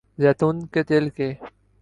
زیتون 0.19 0.65
کے 0.73 0.83
تیل 0.83 1.09
کے 1.09 1.33